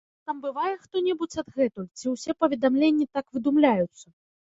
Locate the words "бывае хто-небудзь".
0.45-1.39